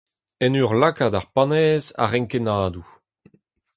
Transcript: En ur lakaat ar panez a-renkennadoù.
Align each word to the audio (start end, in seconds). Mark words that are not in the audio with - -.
En 0.45 0.57
ur 0.61 0.71
lakaat 0.81 1.13
ar 1.19 1.27
panez 1.33 1.85
a-renkennadoù. 2.03 2.87